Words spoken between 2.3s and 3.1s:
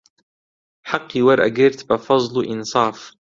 و ئینساف